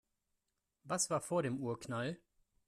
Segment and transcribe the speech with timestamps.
[0.83, 2.17] Was war vor dem Urknall?